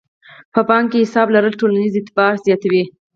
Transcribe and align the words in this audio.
په 0.53 0.59
بانک 0.69 0.87
کې 0.91 1.01
حساب 1.03 1.27
لرل 1.35 1.53
ټولنیز 1.59 1.93
اعتبار 1.95 2.33
زیاتوي. 2.45 2.83